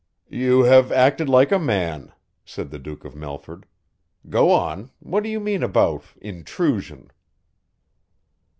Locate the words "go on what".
4.31-5.21